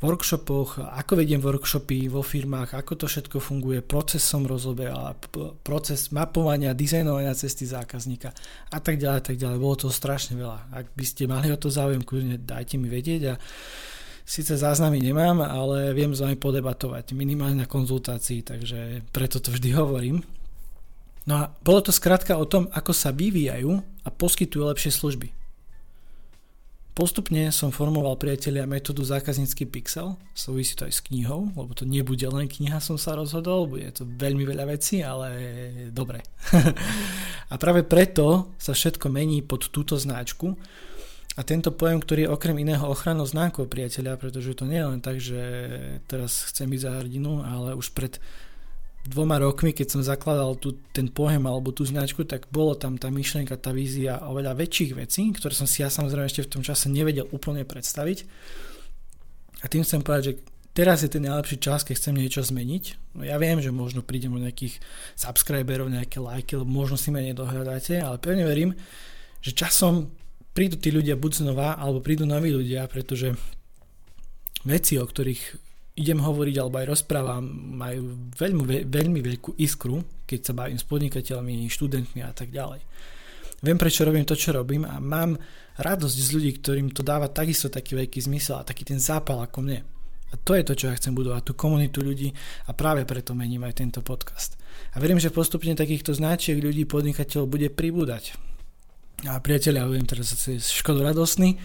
workshopoch, 0.05 0.77
ako 0.77 1.17
vediem 1.17 1.41
workshopy 1.41 2.05
vo 2.11 2.21
firmách, 2.21 2.77
ako 2.77 2.93
to 2.93 3.05
všetko 3.09 3.41
funguje, 3.41 3.81
proces 3.81 4.21
som 4.21 4.45
rozoberal, 4.45 5.17
proces 5.65 6.13
mapovania, 6.13 6.77
dizajnovania 6.77 7.33
cesty 7.33 7.65
zákazníka 7.65 8.29
a 8.69 8.77
tak 8.77 9.01
ďalej, 9.01 9.33
tak 9.33 9.37
ďalej. 9.41 9.57
Bolo 9.57 9.75
to 9.75 9.89
strašne 9.89 10.37
veľa. 10.37 10.69
Ak 10.69 10.93
by 10.93 11.05
ste 11.07 11.25
mali 11.25 11.49
o 11.49 11.57
to 11.57 11.73
záujem, 11.73 12.05
kľudne 12.05 12.37
dajte 12.37 12.77
mi 12.77 12.91
vedieť 12.91 13.21
a 13.33 13.35
Sice 14.25 14.57
záznamy 14.57 15.05
nemám, 15.05 15.45
ale 15.45 15.93
viem 15.93 16.09
s 16.09 16.17
vami 16.17 16.33
podebatovať, 16.33 17.13
minimálne 17.13 17.61
na 17.61 17.69
konzultácii, 17.69 18.41
takže 18.41 19.05
preto 19.13 19.37
to 19.37 19.53
vždy 19.53 19.69
hovorím. 19.77 20.25
No 21.29 21.45
a 21.45 21.53
bolo 21.61 21.85
to 21.85 21.93
skrátka 21.93 22.33
o 22.33 22.49
tom, 22.49 22.65
ako 22.73 22.89
sa 22.89 23.13
vyvíjajú 23.13 23.85
a 24.05 24.09
poskytujú 24.13 24.69
lepšie 24.69 24.93
služby. 24.93 25.33
Postupne 26.95 27.51
som 27.51 27.75
formoval 27.75 28.15
priatelia 28.15 28.63
metódu 28.63 29.03
zákaznícky 29.03 29.67
pixel, 29.67 30.15
súvisí 30.31 30.79
to 30.79 30.87
aj 30.87 30.95
s 30.95 31.03
knihou, 31.03 31.51
lebo 31.51 31.75
to 31.75 31.83
nebude 31.83 32.23
len 32.23 32.47
kniha, 32.47 32.79
som 32.79 32.95
sa 32.95 33.19
rozhodol, 33.19 33.67
bude 33.67 33.91
to 33.91 34.07
veľmi 34.07 34.47
veľa 34.47 34.63
vecí, 34.63 35.03
ale 35.03 35.27
dobre. 35.91 36.23
a 37.51 37.55
práve 37.59 37.83
preto 37.83 38.55
sa 38.55 38.71
všetko 38.71 39.11
mení 39.11 39.43
pod 39.43 39.67
túto 39.75 39.99
značku 39.99 40.55
a 41.35 41.43
tento 41.43 41.75
pojem, 41.75 41.99
ktorý 41.99 42.21
je 42.23 42.31
okrem 42.31 42.55
iného 42.63 42.87
ochranou 42.87 43.27
znákov 43.27 43.67
priateľa, 43.67 44.15
pretože 44.15 44.55
to 44.55 44.63
nie 44.63 44.79
je 44.79 44.87
len 44.87 45.01
tak, 45.03 45.19
že 45.19 45.41
teraz 46.07 46.47
chcem 46.47 46.71
byť 46.71 46.79
za 46.79 46.91
hrdinu, 46.95 47.43
ale 47.43 47.75
už 47.75 47.91
pred 47.91 48.23
dvoma 49.05 49.37
rokmi, 49.37 49.69
keď 49.71 49.87
som 49.97 50.01
zakladal 50.01 50.57
tu, 50.57 50.81
ten 50.89 51.05
pojem 51.07 51.45
alebo 51.45 51.69
tú 51.69 51.85
značku, 51.85 52.25
tak 52.25 52.49
bolo 52.49 52.73
tam 52.73 52.97
tá 52.97 53.13
myšlienka, 53.13 53.53
tá 53.61 53.69
vízia 53.69 54.17
oveľa 54.25 54.57
väčších 54.57 54.91
vecí, 54.97 55.29
ktoré 55.29 55.53
som 55.53 55.69
si 55.69 55.85
ja 55.85 55.93
samozrejme 55.93 56.25
ešte 56.25 56.45
v 56.45 56.51
tom 56.57 56.61
čase 56.65 56.89
nevedel 56.89 57.29
úplne 57.29 57.61
predstaviť. 57.63 58.25
A 59.61 59.69
tým 59.69 59.85
chcem 59.85 60.01
povedať, 60.01 60.23
že 60.25 60.33
teraz 60.73 61.05
je 61.05 61.09
ten 61.09 61.21
najlepší 61.21 61.57
čas, 61.61 61.85
keď 61.85 61.95
chcem 62.01 62.15
niečo 62.17 62.41
zmeniť. 62.41 63.15
No 63.17 63.21
ja 63.21 63.37
viem, 63.37 63.61
že 63.61 63.69
možno 63.69 64.01
prídem 64.01 64.33
o 64.33 64.41
nejakých 64.41 64.81
subscriberov, 65.13 65.89
nejaké 65.89 66.17
lajky, 66.17 66.57
lebo 66.57 66.69
možno 66.69 66.97
si 66.97 67.13
ma 67.13 67.21
nedohľadáte, 67.21 68.01
ale 68.01 68.17
pevne 68.17 68.45
verím, 68.45 68.73
že 69.41 69.53
časom 69.53 70.09
prídu 70.57 70.81
tí 70.81 70.89
ľudia 70.89 71.13
buď 71.13 71.45
znova, 71.45 71.77
alebo 71.77 72.01
prídu 72.01 72.25
noví 72.25 72.49
ľudia, 72.49 72.89
pretože 72.89 73.37
veci, 74.65 74.97
o 74.97 75.05
ktorých 75.05 75.64
idem 75.95 76.19
hovoriť 76.19 76.55
alebo 76.59 76.75
aj 76.83 76.87
rozprávam, 76.91 77.43
majú 77.79 78.31
veľmi, 78.35 78.83
veľmi 78.91 79.19
veľkú 79.23 79.55
iskru, 79.63 80.03
keď 80.27 80.39
sa 80.51 80.53
bavím 80.53 80.75
s 80.75 80.83
podnikateľmi, 80.83 81.71
študentmi 81.71 82.19
a 82.19 82.35
tak 82.35 82.51
ďalej. 82.51 82.83
Viem, 83.63 83.79
prečo 83.79 84.03
robím 84.03 84.27
to, 84.27 84.35
čo 84.35 84.51
robím 84.51 84.83
a 84.83 84.99
mám 84.99 85.39
radosť 85.79 86.17
z 86.19 86.29
ľudí, 86.35 86.51
ktorým 86.59 86.91
to 86.91 86.99
dáva 86.99 87.31
takisto 87.31 87.71
taký 87.71 87.95
veľký 87.95 88.19
zmysel 88.27 88.59
a 88.59 88.67
taký 88.67 88.83
ten 88.83 88.99
zápal 88.99 89.39
ako 89.39 89.63
mne. 89.63 89.87
A 90.29 90.35
to 90.35 90.51
je 90.51 90.67
to, 90.67 90.75
čo 90.75 90.91
ja 90.91 90.97
chcem 90.99 91.15
budovať, 91.15 91.47
tú 91.47 91.53
komunitu 91.55 92.03
ľudí 92.03 92.35
a 92.67 92.75
práve 92.75 93.07
preto 93.07 93.31
mením 93.31 93.63
aj 93.63 93.79
tento 93.79 94.03
podcast. 94.03 94.59
A 94.91 94.99
verím, 94.99 95.23
že 95.23 95.31
postupne 95.31 95.71
takýchto 95.71 96.11
značiek 96.11 96.59
ľudí, 96.59 96.83
podnikateľov 96.83 97.47
bude 97.47 97.71
pribúdať. 97.71 98.35
A 99.31 99.39
priateľia, 99.39 99.87
budem 99.87 100.03
teraz 100.03 100.35
škodoradosný, 100.59 101.55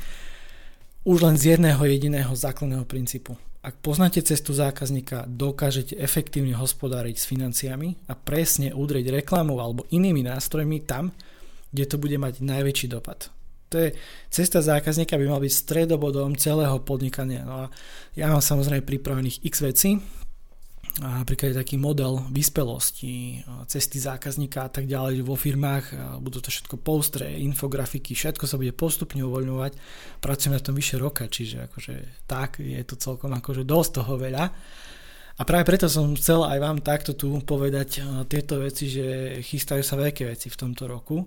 už 1.02 1.18
len 1.18 1.34
z 1.34 1.58
jedného 1.58 1.82
jediného 1.82 2.30
základného 2.30 2.86
princípu. 2.86 3.49
Ak 3.60 3.76
poznáte 3.84 4.24
cestu 4.24 4.56
zákazníka, 4.56 5.28
dokážete 5.28 5.92
efektívne 6.00 6.56
hospodáriť 6.56 7.16
s 7.20 7.28
financiami 7.28 7.92
a 8.08 8.16
presne 8.16 8.72
udrieť 8.72 9.12
reklamou 9.12 9.60
alebo 9.60 9.84
inými 9.92 10.24
nástrojmi 10.24 10.80
tam, 10.88 11.12
kde 11.68 11.84
to 11.84 12.00
bude 12.00 12.16
mať 12.16 12.40
najväčší 12.40 12.88
dopad. 12.88 13.28
To 13.68 13.76
je 13.76 13.94
cesta 14.32 14.64
zákazníka 14.64 15.14
by 15.14 15.26
mal 15.28 15.44
byť 15.44 15.52
stredobodom 15.52 16.40
celého 16.40 16.80
podnikania. 16.80 17.44
No 17.44 17.54
a 17.54 17.64
ja 18.16 18.32
mám 18.32 18.40
samozrejme 18.40 18.80
pripravených 18.80 19.44
x 19.44 19.54
vecí, 19.60 20.00
napríklad 20.98 21.54
taký 21.54 21.78
model 21.78 22.26
vyspelosti, 22.34 23.46
cesty 23.70 24.02
zákazníka 24.02 24.66
a 24.66 24.70
tak 24.74 24.90
ďalej 24.90 25.22
vo 25.22 25.38
firmách, 25.38 26.18
budú 26.18 26.42
to 26.42 26.50
všetko 26.50 26.82
postre, 26.82 27.30
infografiky, 27.38 28.18
všetko 28.18 28.50
sa 28.50 28.58
bude 28.58 28.74
postupne 28.74 29.22
uvoľňovať, 29.22 29.72
pracujem 30.18 30.58
na 30.58 30.64
tom 30.64 30.74
vyše 30.74 30.98
roka, 30.98 31.30
čiže 31.30 31.70
akože 31.70 32.26
tak 32.26 32.58
je 32.58 32.82
to 32.82 32.98
celkom 32.98 33.30
akože 33.38 33.62
dosť 33.62 33.90
toho 34.02 34.18
veľa. 34.18 34.44
A 35.40 35.42
práve 35.48 35.64
preto 35.64 35.88
som 35.88 36.12
chcel 36.18 36.44
aj 36.44 36.58
vám 36.60 36.84
takto 36.84 37.16
tu 37.16 37.32
povedať 37.40 38.04
tieto 38.28 38.60
veci, 38.60 38.92
že 38.92 39.38
chystajú 39.40 39.80
sa 39.80 39.96
veľké 39.96 40.28
veci 40.28 40.52
v 40.52 40.58
tomto 40.58 40.84
roku. 40.84 41.24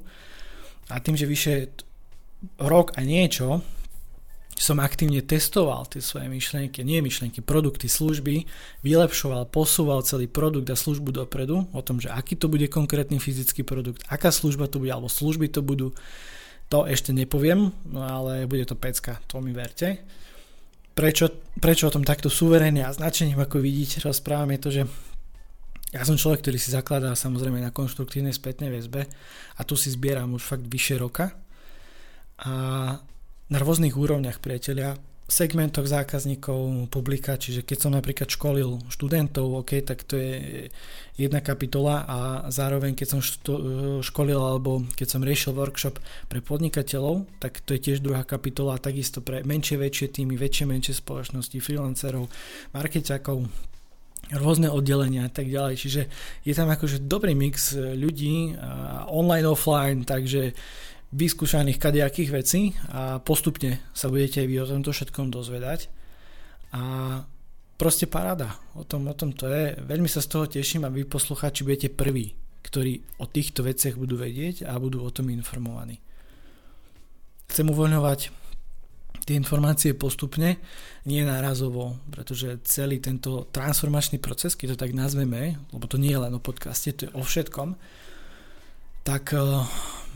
A 0.93 1.01
tým, 1.01 1.17
že 1.17 1.25
vyše 1.25 1.73
rok 2.61 2.93
a 2.93 3.01
niečo 3.01 3.63
som 4.63 4.79
aktívne 4.79 5.19
testoval 5.19 5.83
tie 5.91 5.99
svoje 5.99 6.31
myšlienky, 6.31 6.87
nie 6.87 7.03
myšlienky, 7.03 7.43
produkty, 7.43 7.91
služby, 7.91 8.47
vylepšoval, 8.79 9.51
posúval 9.51 9.99
celý 10.07 10.31
produkt 10.31 10.71
a 10.71 10.79
službu 10.79 11.11
dopredu, 11.11 11.67
o 11.75 11.81
tom, 11.83 11.99
že 11.99 12.07
aký 12.07 12.39
to 12.39 12.47
bude 12.47 12.71
konkrétny 12.71 13.19
fyzický 13.19 13.67
produkt, 13.67 13.99
aká 14.07 14.31
služba 14.31 14.71
to 14.71 14.79
bude, 14.79 14.95
alebo 14.95 15.11
služby 15.11 15.51
to 15.51 15.59
budú, 15.59 15.91
to 16.71 16.87
ešte 16.87 17.11
nepoviem, 17.11 17.75
no 17.91 17.99
ale 18.07 18.47
bude 18.47 18.63
to 18.63 18.79
pecka, 18.79 19.19
to 19.27 19.43
mi 19.43 19.51
verte. 19.51 19.99
Prečo, 20.95 21.27
prečo 21.59 21.91
o 21.91 21.93
tom 21.93 22.07
takto 22.07 22.31
suverénne 22.31 22.87
a 22.87 22.95
značením, 22.95 23.43
ako 23.43 23.59
vidíte, 23.59 23.99
rozprávam, 23.99 24.47
je 24.55 24.61
to, 24.63 24.69
že 24.71 24.83
ja 25.91 26.01
som 26.07 26.15
človek, 26.15 26.39
ktorý 26.39 26.57
si 26.57 26.71
zakladá 26.71 27.13
samozrejme 27.13 27.59
na 27.59 27.69
konštruktívnej 27.69 28.33
spätnej 28.33 28.71
väzbe 28.71 29.05
a 29.59 29.61
tu 29.67 29.75
si 29.75 29.91
zbieram 29.91 30.33
už 30.33 30.41
fakt 30.41 30.65
vyše 30.65 30.97
roka 30.97 31.35
a 32.41 32.53
na 33.53 33.61
rôznych 33.61 33.93
úrovniach 33.93 34.41
priatelia, 34.41 34.97
segmentoch 35.29 35.85
zákazníkov, 35.87 36.89
publika, 36.89 37.37
čiže 37.39 37.63
keď 37.63 37.77
som 37.79 37.91
napríklad 37.93 38.27
školil 38.27 38.81
študentov, 38.91 39.63
OK, 39.63 39.79
tak 39.85 40.03
to 40.03 40.17
je 40.19 40.67
jedna 41.15 41.39
kapitola 41.39 42.03
a 42.03 42.17
zároveň 42.49 42.97
keď 42.97 43.07
som 43.07 43.19
školil 44.03 44.35
alebo 44.35 44.83
keď 44.97 45.07
som 45.07 45.21
riešil 45.21 45.55
workshop 45.55 46.01
pre 46.27 46.41
podnikateľov, 46.41 47.29
tak 47.39 47.61
to 47.63 47.77
je 47.77 47.93
tiež 47.93 48.03
druhá 48.03 48.25
kapitola 48.25 48.75
a 48.75 48.83
takisto 48.83 49.21
pre 49.21 49.45
menšie, 49.45 49.79
väčšie 49.79 50.11
týmy, 50.11 50.35
väčšie, 50.35 50.65
menšie 50.67 50.93
spoločnosti, 50.97 51.55
freelancerov, 51.61 52.27
markeťakov, 52.75 53.47
rôzne 54.33 54.71
oddelenia 54.73 55.27
a 55.27 55.31
tak 55.31 55.47
ďalej. 55.47 55.75
Čiže 55.77 56.01
je 56.43 56.53
tam 56.53 56.67
akože 56.67 57.05
dobrý 57.05 57.31
mix 57.31 57.77
ľudí, 57.77 58.59
online, 59.07 59.47
offline, 59.47 60.01
takže 60.03 60.51
vyskúšaných 61.13 61.77
kadejakých 61.77 62.29
vecí 62.33 62.61
a 62.89 63.21
postupne 63.21 63.77
sa 63.93 64.09
budete 64.09 64.49
vy 64.49 64.65
o 64.65 64.69
tomto 64.69 64.89
všetkom 64.89 65.29
dozvedať. 65.29 65.87
A 66.73 67.21
proste 67.77 68.09
paráda. 68.09 68.57
O 68.73 68.81
tom, 68.81 69.05
o 69.05 69.13
tom 69.13 69.29
to 69.29 69.45
je. 69.45 69.77
Veľmi 69.77 70.09
sa 70.09 70.25
z 70.25 70.27
toho 70.29 70.45
teším 70.49 70.89
a 70.89 70.93
vy 70.93 71.05
poslucháči 71.05 71.61
budete 71.61 71.93
prví, 71.93 72.33
ktorí 72.65 73.21
o 73.21 73.29
týchto 73.29 73.61
veciach 73.61 73.93
budú 73.93 74.17
vedieť 74.17 74.65
a 74.65 74.73
budú 74.81 75.05
o 75.05 75.13
tom 75.13 75.29
informovaní. 75.29 76.01
Chcem 77.45 77.69
uvoľňovať 77.69 78.33
tie 79.23 79.39
informácie 79.39 79.95
postupne, 79.95 80.59
nie 81.07 81.23
nárazovo, 81.23 82.01
pretože 82.11 82.59
celý 82.67 82.99
tento 82.99 83.47
transformačný 83.55 84.19
proces, 84.19 84.57
keď 84.57 84.75
to 84.75 84.81
tak 84.83 84.91
nazveme, 84.91 85.55
lebo 85.71 85.85
to 85.87 85.95
nie 85.95 86.11
je 86.11 86.19
len 86.19 86.33
o 86.35 86.43
podcaste, 86.43 86.91
to 86.91 87.07
je 87.07 87.11
o 87.15 87.23
všetkom, 87.23 87.77
tak 89.03 89.35
eh, 89.35 89.43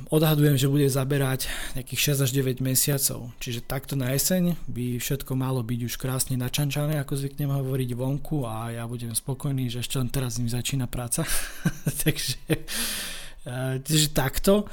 odhadujem, 0.10 0.56
že 0.56 0.72
bude 0.72 0.88
zaberať 0.88 1.52
nejakých 1.76 2.16
6 2.16 2.26
až 2.26 2.32
9 2.32 2.64
mesiacov. 2.64 3.36
Čiže 3.44 3.68
takto 3.68 4.00
na 4.00 4.16
jeseň 4.16 4.56
by 4.72 4.98
všetko 4.98 5.36
malo 5.36 5.60
byť 5.62 5.80
už 5.84 5.94
krásne 6.00 6.40
načančané, 6.40 6.96
ako 7.04 7.20
zvyknem 7.20 7.52
hovoriť 7.52 7.90
vonku 7.94 8.48
a 8.48 8.72
ja 8.72 8.84
budem 8.88 9.12
spokojný, 9.12 9.68
že 9.68 9.84
ešte 9.84 10.00
len 10.00 10.08
teraz 10.08 10.40
im 10.40 10.48
začína 10.48 10.88
práca. 10.88 11.28
takže, 12.04 12.40
eh, 12.48 13.76
takže 13.84 14.08
takto. 14.16 14.66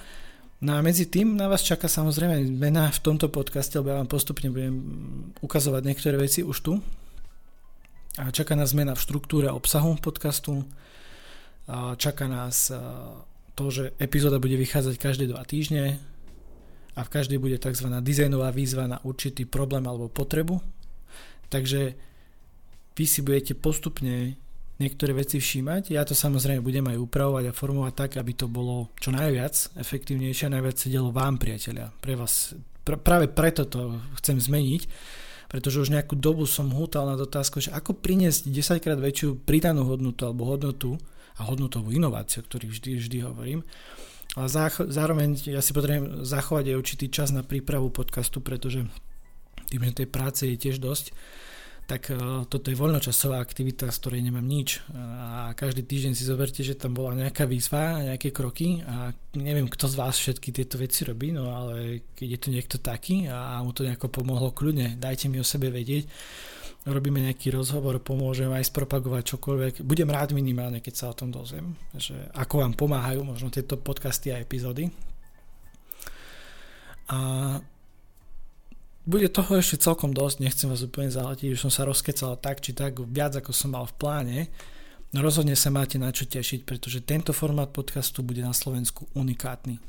No 0.64 0.78
a 0.78 0.80
medzi 0.80 1.04
tým 1.10 1.36
na 1.36 1.50
vás 1.50 1.60
čaká 1.60 1.90
samozrejme 1.90 2.48
mena 2.56 2.88
v 2.88 3.02
tomto 3.02 3.28
podcaste, 3.28 3.76
lebo 3.76 3.92
ja 3.92 4.00
vám 4.00 4.08
postupne 4.08 4.48
budem 4.48 4.74
ukazovať 5.44 5.82
niektoré 5.84 6.16
veci 6.16 6.40
už 6.40 6.56
tu. 6.62 6.72
A 8.14 8.30
čaká 8.30 8.54
nás 8.54 8.70
zmena 8.70 8.94
v 8.94 9.02
štruktúre 9.02 9.50
obsahu 9.50 9.98
podcastu. 9.98 10.62
A 11.66 11.98
čaká 11.98 12.30
nás 12.30 12.70
eh, 12.70 12.78
to, 13.54 13.70
že 13.70 13.84
epizóda 14.02 14.42
bude 14.42 14.58
vychádzať 14.58 14.94
každé 14.98 15.24
dva 15.30 15.46
týždne 15.46 15.98
a 16.94 17.00
v 17.02 17.12
každej 17.12 17.38
bude 17.38 17.58
tzv. 17.58 17.90
dizajnová 18.02 18.54
výzva 18.54 18.86
na 18.86 18.98
určitý 19.02 19.46
problém 19.46 19.82
alebo 19.86 20.10
potrebu. 20.10 20.58
Takže 21.50 21.94
vy 22.94 23.04
si 23.06 23.20
budete 23.22 23.58
postupne 23.58 24.38
niektoré 24.78 25.14
veci 25.14 25.38
všímať. 25.38 25.94
Ja 25.94 26.02
to 26.02 26.18
samozrejme 26.18 26.62
budem 26.62 26.86
aj 26.90 26.98
upravovať 26.98 27.44
a 27.50 27.56
formovať 27.56 27.94
tak, 27.94 28.10
aby 28.18 28.32
to 28.34 28.46
bolo 28.50 28.90
čo 28.98 29.14
najviac 29.14 29.78
efektívnejšie 29.78 30.50
a 30.50 30.54
najviac 30.58 30.76
sedelo 30.78 31.14
vám, 31.14 31.38
priateľia. 31.38 31.94
Pre 32.02 32.14
vás, 32.18 32.58
pr- 32.82 32.98
práve 32.98 33.30
preto 33.30 33.66
to 33.70 34.02
chcem 34.18 34.38
zmeniť, 34.38 34.82
pretože 35.46 35.86
už 35.86 35.94
nejakú 35.94 36.18
dobu 36.18 36.50
som 36.50 36.74
hútal 36.74 37.06
nad 37.06 37.18
otázkou, 37.22 37.62
že 37.62 37.70
ako 37.70 38.02
priniesť 38.02 38.50
10 38.50 38.82
krát 38.82 38.98
väčšiu 38.98 39.46
pridanú 39.46 39.86
hodnotu 39.86 40.26
alebo 40.26 40.50
hodnotu 40.50 40.98
a 41.38 41.40
hodnotovú 41.46 41.90
inováciu, 41.90 42.42
o 42.42 42.46
ktorých 42.46 42.72
vždy, 42.72 42.90
vždy 43.02 43.18
hovorím. 43.26 43.60
Ale 44.34 44.50
zároveň 44.90 45.38
ja 45.46 45.62
si 45.62 45.70
potrebujem 45.70 46.26
zachovať 46.26 46.74
aj 46.74 46.78
určitý 46.78 47.06
čas 47.06 47.30
na 47.30 47.46
prípravu 47.46 47.90
podcastu, 47.90 48.42
pretože 48.42 48.82
tým, 49.70 49.82
že 49.86 50.04
tej 50.04 50.08
práce 50.10 50.42
je 50.46 50.58
tiež 50.58 50.82
dosť, 50.82 51.14
tak 51.84 52.08
uh, 52.16 52.48
toto 52.48 52.72
je 52.72 52.80
voľnočasová 52.80 53.44
aktivita, 53.44 53.92
z 53.92 54.00
ktorej 54.00 54.24
nemám 54.24 54.46
nič 54.46 54.80
a 54.96 55.52
každý 55.52 55.84
týždeň 55.84 56.12
si 56.16 56.24
zoberte, 56.24 56.64
že 56.64 56.80
tam 56.80 56.96
bola 56.96 57.12
nejaká 57.12 57.44
výzva, 57.44 58.00
nejaké 58.00 58.32
kroky 58.32 58.80
a 58.88 59.12
neviem, 59.36 59.68
kto 59.68 59.92
z 59.92 59.94
vás 60.00 60.16
všetky 60.16 60.48
tieto 60.48 60.80
veci 60.80 61.04
robí, 61.04 61.28
no 61.28 61.52
ale 61.52 62.08
keď 62.16 62.28
je 62.32 62.38
tu 62.40 62.48
niekto 62.48 62.76
taký 62.80 63.28
a 63.28 63.60
mu 63.60 63.76
to 63.76 63.84
nejako 63.84 64.08
pomohlo 64.08 64.56
kľudne, 64.56 64.96
dajte 64.96 65.28
mi 65.28 65.36
o 65.36 65.44
sebe 65.44 65.68
vedieť 65.68 66.08
robíme 66.84 67.20
nejaký 67.24 67.48
rozhovor, 67.48 67.96
pomôžem 68.00 68.52
aj 68.52 68.68
spropagovať 68.68 69.36
čokoľvek. 69.36 69.74
Budem 69.80 70.08
rád 70.12 70.36
minimálne, 70.36 70.84
keď 70.84 70.94
sa 70.94 71.06
o 71.10 71.16
tom 71.16 71.32
dozviem, 71.32 71.72
že 71.96 72.12
ako 72.36 72.60
vám 72.60 72.72
pomáhajú 72.76 73.24
možno 73.24 73.48
tieto 73.48 73.80
podcasty 73.80 74.28
a 74.32 74.40
epizódy. 74.40 74.92
A 77.08 77.18
bude 79.04 79.28
toho 79.28 79.60
ešte 79.60 79.84
celkom 79.84 80.16
dosť, 80.16 80.40
nechcem 80.40 80.68
vás 80.68 80.80
úplne 80.80 81.12
zaletiť, 81.12 81.52
už 81.52 81.68
som 81.68 81.72
sa 81.72 81.84
rozkecal 81.84 82.40
tak 82.40 82.64
či 82.64 82.72
tak 82.72 82.96
viac 83.00 83.36
ako 83.36 83.52
som 83.52 83.76
mal 83.76 83.84
v 83.84 83.96
pláne. 84.00 84.38
No 85.12 85.20
rozhodne 85.20 85.56
sa 85.56 85.68
máte 85.68 86.00
na 86.00 86.08
čo 86.12 86.24
tešiť, 86.24 86.64
pretože 86.64 87.04
tento 87.04 87.36
formát 87.36 87.68
podcastu 87.68 88.24
bude 88.24 88.40
na 88.40 88.56
Slovensku 88.56 89.08
unikátny. 89.12 89.80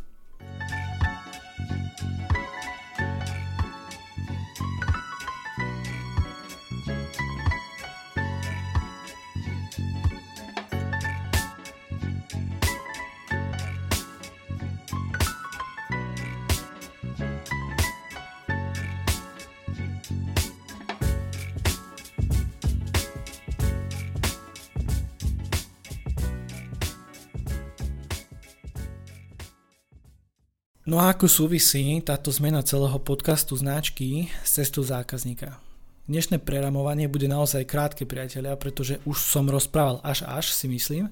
No 30.85 31.01
a 31.01 31.17
ako 31.17 31.25
súvisí 31.25 31.97
táto 32.05 32.29
zmena 32.29 32.61
celého 32.61 33.01
podcastu 33.01 33.57
značky 33.57 34.29
s 34.45 34.61
cestou 34.61 34.85
zákazníka? 34.85 35.57
Dnešné 36.05 36.37
preramovanie 36.37 37.09
bude 37.09 37.25
naozaj 37.25 37.65
krátke, 37.65 38.05
priatelia, 38.05 38.53
pretože 38.53 39.01
už 39.01 39.17
som 39.17 39.49
rozprával 39.49 39.97
až 40.05 40.29
až, 40.29 40.53
si 40.53 40.69
myslím. 40.69 41.09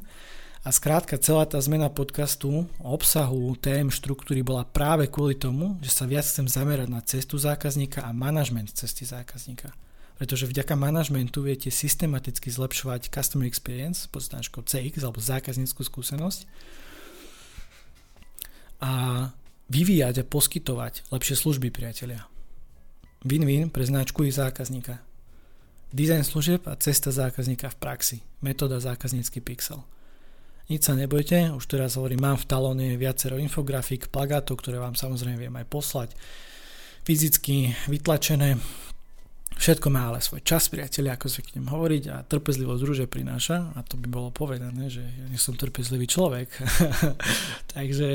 A 0.62 0.70
skrátka 0.70 1.18
celá 1.18 1.50
tá 1.50 1.58
zmena 1.58 1.90
podcastu, 1.90 2.70
obsahu, 2.86 3.58
tém, 3.58 3.90
štruktúry 3.90 4.46
bola 4.46 4.62
práve 4.62 5.10
kvôli 5.10 5.34
tomu, 5.34 5.82
že 5.82 5.90
sa 5.90 6.06
viac 6.06 6.30
chcem 6.30 6.46
zamerať 6.46 6.94
na 6.94 7.02
cestu 7.02 7.42
zákazníka 7.42 8.06
a 8.06 8.14
manažment 8.14 8.70
cesty 8.70 9.10
zákazníka. 9.10 9.74
pretože 10.22 10.46
vďaka 10.46 10.78
manažmentu 10.78 11.42
viete 11.42 11.74
systematicky 11.74 12.54
zlepšovať 12.54 13.10
customer 13.10 13.50
experience, 13.50 14.06
poznáčko 14.06 14.62
CX 14.62 15.02
alebo 15.02 15.18
zákazníckú 15.18 15.82
skúsenosť 15.82 16.46
a 18.78 18.92
vyvíjať 19.74 20.22
a 20.22 20.30
poskytovať 20.30 21.10
lepšie 21.10 21.34
služby 21.34 21.74
priatelia. 21.74 22.30
Win-win 23.26 23.74
pre 23.74 23.82
značku 23.82 24.22
i 24.22 24.30
zákazníka. 24.30 25.02
Design 25.90 26.22
služieb 26.22 26.62
a 26.70 26.78
cesta 26.78 27.10
zákazníka 27.10 27.74
v 27.74 27.80
praxi. 27.82 28.18
Metóda 28.46 28.78
zákaznícky 28.78 29.42
pixel. 29.42 29.82
Nič 30.70 30.88
sa 30.88 30.94
nebojte, 30.96 31.52
už 31.58 31.66
teraz 31.68 32.00
hovorím, 32.00 32.24
mám 32.24 32.38
v 32.40 32.48
talóne 32.48 32.88
viacero 32.96 33.36
infografík, 33.36 34.08
plagátov, 34.14 34.62
ktoré 34.64 34.80
vám 34.80 34.96
samozrejme 34.96 35.36
viem 35.50 35.56
aj 35.60 35.68
poslať. 35.68 36.10
Fyzicky 37.04 37.76
vytlačené, 37.92 38.56
Všetko 39.54 39.88
má 39.94 40.12
ale 40.12 40.20
svoj 40.20 40.44
čas, 40.44 40.68
priatelia, 40.68 41.16
ako 41.16 41.30
zvyknem 41.30 41.72
hovoriť 41.72 42.04
a 42.12 42.26
trpezlivosť 42.28 42.82
rúže 42.84 43.06
prináša 43.08 43.72
a 43.74 43.80
to 43.86 43.96
by 43.96 44.08
bolo 44.12 44.30
povedané, 44.34 44.92
že 44.92 45.04
ja 45.04 45.26
nie 45.30 45.40
som 45.40 45.56
trpezlivý 45.56 46.10
človek. 46.10 46.52
Takže, 47.76 48.10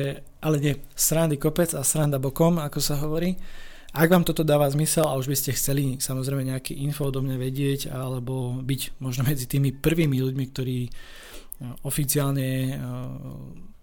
ale 0.44 0.56
nie, 0.60 0.74
srandy 0.92 1.40
kopec 1.40 1.72
a 1.72 1.86
sranda 1.86 2.20
bokom, 2.20 2.60
ako 2.60 2.78
sa 2.82 3.00
hovorí. 3.00 3.38
Ak 3.96 4.12
vám 4.12 4.20
toto 4.20 4.44
dáva 4.44 4.68
zmysel 4.68 5.08
a 5.08 5.16
už 5.16 5.32
by 5.32 5.36
ste 5.38 5.56
chceli 5.56 5.96
samozrejme 5.96 6.44
nejaké 6.44 6.76
info 6.76 7.08
o 7.08 7.20
mňa 7.24 7.36
vedieť 7.40 7.80
alebo 7.88 8.60
byť 8.60 9.00
možno 9.00 9.24
medzi 9.24 9.48
tými 9.48 9.72
prvými 9.72 10.20
ľuďmi, 10.20 10.44
ktorí 10.52 10.78
oficiálne 11.88 12.78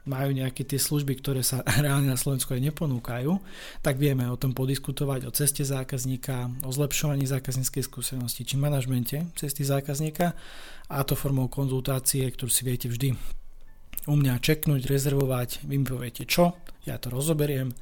majú 0.06 0.34
nejaké 0.34 0.66
tie 0.66 0.78
služby, 0.78 1.20
ktoré 1.20 1.42
sa 1.42 1.62
reálne 1.84 2.10
na 2.10 2.18
Slovensku 2.18 2.54
aj 2.54 2.62
neponúkajú, 2.72 3.38
tak 3.82 4.02
vieme 4.02 4.26
o 4.30 4.40
tom 4.40 4.54
podiskutovať, 4.58 5.30
o 5.30 5.32
ceste 5.34 5.66
zákazníka, 5.66 6.50
o 6.66 6.72
zlepšovaní 6.72 7.26
zákazníckej 7.26 7.84
skúsenosti 7.86 8.46
či 8.46 8.56
manažmente 8.58 9.26
cesty 9.34 9.66
zákazníka 9.66 10.38
a 10.90 10.98
to 11.02 11.18
formou 11.18 11.50
konzultácie, 11.50 12.26
ktorú 12.30 12.50
si 12.50 12.62
viete 12.64 12.88
vždy 12.88 13.18
u 14.06 14.14
mňa 14.14 14.38
čeknúť, 14.38 14.86
rezervovať, 14.86 15.66
vy 15.66 15.82
mi 15.82 15.86
poviete 15.86 16.30
čo, 16.30 16.54
ja 16.86 17.02
to 17.02 17.10
rozoberiem 17.10 17.74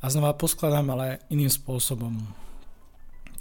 a 0.00 0.06
znova 0.08 0.32
poskladám, 0.36 0.88
ale 0.96 1.20
iným 1.28 1.52
spôsobom. 1.52 2.16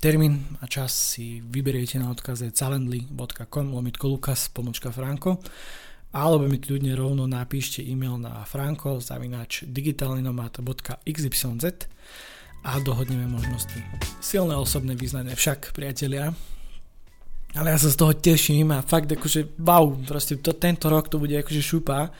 Termín 0.03 0.59
a 0.59 0.67
čas 0.67 0.91
si 0.91 1.39
vyberiete 1.39 1.97
na 1.97 2.11
odkaze 2.11 2.51
calendly.com 2.51 3.71
lomitko 3.71 4.05
lukas 4.11 4.51
pomočka 4.51 4.91
franko 4.91 5.39
alebo 6.15 6.47
mi 6.47 6.63
kľudne 6.63 6.95
rovno 6.95 7.27
napíšte 7.27 7.83
e-mail 7.83 8.15
na 8.15 8.47
franko 8.47 9.03
zavinač 9.03 9.67
digitálnynomad.xyz 9.67 11.91
a 12.65 12.79
dohodneme 12.79 13.27
možnosti. 13.27 13.77
Silné 14.23 14.55
osobné 14.55 14.95
význanie 14.95 15.35
však, 15.35 15.75
priatelia. 15.75 16.31
Ale 17.55 17.71
ja 17.71 17.79
sa 17.79 17.89
z 17.91 17.97
toho 17.99 18.13
teším 18.15 18.71
a 18.71 18.81
fakt 18.83 19.11
akože 19.11 19.45
wow, 19.59 19.95
proste 20.07 20.35
to, 20.39 20.53
tento 20.55 20.89
rok 20.91 21.09
to 21.11 21.19
bude 21.19 21.35
akože 21.35 21.61
šupa 21.63 22.11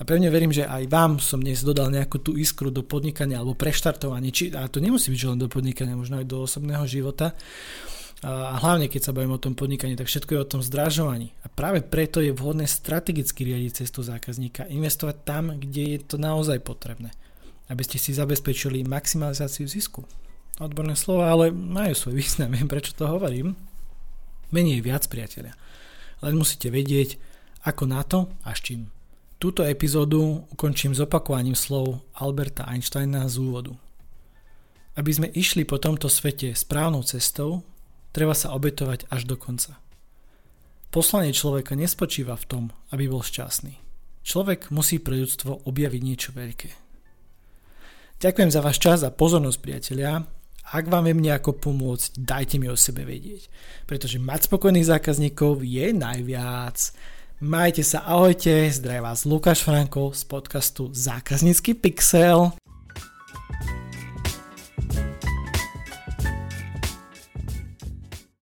a 0.00 0.02
pevne 0.02 0.30
verím, 0.32 0.50
že 0.50 0.66
aj 0.66 0.90
vám 0.90 1.20
som 1.22 1.38
dnes 1.38 1.62
dodal 1.62 1.94
nejakú 1.94 2.18
tú 2.18 2.34
iskru 2.34 2.74
do 2.74 2.82
podnikania 2.82 3.38
alebo 3.38 3.54
preštartovanie, 3.54 4.34
či, 4.34 4.50
a 4.50 4.66
to 4.66 4.82
nemusí 4.82 5.14
byť 5.14 5.30
len 5.30 5.38
do 5.38 5.46
podnikania, 5.46 5.94
možno 5.94 6.18
aj 6.18 6.26
do 6.26 6.42
osobného 6.42 6.82
života 6.90 7.38
a 8.20 8.60
hlavne 8.60 8.92
keď 8.92 9.00
sa 9.08 9.14
bavíme 9.16 9.32
o 9.32 9.40
tom 9.40 9.56
podnikaní, 9.56 9.96
tak 9.96 10.04
všetko 10.04 10.30
je 10.36 10.42
o 10.44 10.50
tom 10.50 10.60
zdražovaní. 10.60 11.32
A 11.40 11.48
práve 11.48 11.80
preto 11.80 12.20
je 12.20 12.36
vhodné 12.36 12.68
strategicky 12.68 13.48
riadiť 13.48 13.84
cestu 13.84 14.04
zákazníka, 14.04 14.68
investovať 14.68 15.16
tam, 15.24 15.56
kde 15.56 15.96
je 15.96 15.98
to 16.04 16.20
naozaj 16.20 16.60
potrebné, 16.60 17.16
aby 17.72 17.80
ste 17.80 17.96
si 17.96 18.12
zabezpečili 18.12 18.84
maximalizáciu 18.84 19.64
zisku. 19.64 20.04
Odborné 20.60 21.00
slova, 21.00 21.32
ale 21.32 21.48
majú 21.48 21.96
svoj 21.96 22.20
význam, 22.20 22.52
viem 22.56 22.68
prečo 22.68 22.92
to 22.92 23.08
hovorím. 23.08 23.56
Menej 24.52 24.84
viac, 24.84 25.08
priateľia. 25.08 25.56
Len 26.20 26.36
musíte 26.36 26.68
vedieť, 26.68 27.16
ako 27.64 27.88
na 27.88 28.04
to 28.04 28.28
a 28.44 28.52
s 28.52 28.60
čím. 28.60 28.92
Túto 29.40 29.64
epizódu 29.64 30.44
ukončím 30.52 30.92
s 30.92 31.00
opakovaním 31.00 31.56
slov 31.56 32.04
Alberta 32.12 32.68
Einsteina 32.68 33.24
z 33.24 33.40
úvodu. 33.40 33.72
Aby 34.92 35.10
sme 35.16 35.32
išli 35.32 35.64
po 35.64 35.80
tomto 35.80 36.12
svete 36.12 36.52
správnou 36.52 37.00
cestou, 37.00 37.64
Treba 38.10 38.34
sa 38.34 38.50
obetovať 38.54 39.06
až 39.10 39.26
do 39.26 39.38
konca. 39.38 39.78
Poslanie 40.90 41.30
človeka 41.30 41.78
nespočíva 41.78 42.34
v 42.34 42.48
tom, 42.50 42.64
aby 42.90 43.06
bol 43.06 43.22
šťastný. 43.22 43.78
Človek 44.26 44.74
musí 44.74 44.98
pre 44.98 45.14
ľudstvo 45.14 45.64
objaviť 45.70 46.02
niečo 46.02 46.30
veľké. 46.34 46.70
Ďakujem 48.20 48.50
za 48.52 48.60
váš 48.60 48.78
čas 48.82 49.00
a 49.06 49.14
pozornosť, 49.14 49.58
priatelia. 49.62 50.20
Ak 50.70 50.86
vám 50.86 51.08
viem 51.08 51.22
nejako 51.24 51.56
pomôcť, 51.56 52.20
dajte 52.20 52.60
mi 52.60 52.68
o 52.68 52.76
sebe 52.76 53.06
vedieť. 53.06 53.48
Pretože 53.88 54.20
mať 54.20 54.50
spokojných 54.50 54.90
zákazníkov 54.90 55.64
je 55.64 55.94
najviac. 55.94 56.78
Majte 57.40 57.80
sa, 57.80 58.04
ahojte, 58.04 58.68
zdraví 58.68 59.00
vás 59.00 59.24
Lukáš 59.24 59.64
Franko 59.64 60.12
z 60.12 60.28
podcastu 60.28 60.92
Zákaznícky 60.92 61.72
pixel. 61.72 62.52